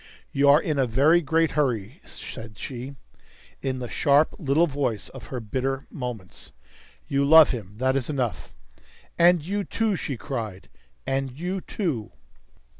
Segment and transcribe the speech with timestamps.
[0.31, 2.95] "You are in a very great hurry," said she,
[3.61, 6.53] in the sharp little voice of her bitter moments.
[7.07, 8.51] "You love him; that is enough."
[9.19, 10.69] "And you, too!" she cried.
[11.05, 12.13] "And you, too!"